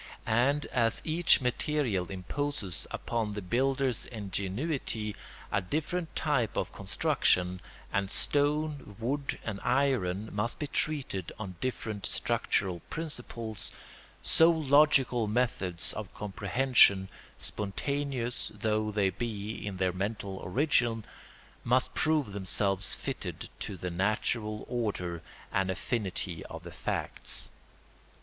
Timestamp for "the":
3.33-3.41, 23.77-23.91, 26.63-26.71